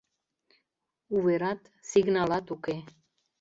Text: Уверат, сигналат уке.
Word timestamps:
Уверат, 1.15 1.61
сигналат 1.89 2.47
уке. 2.55 2.75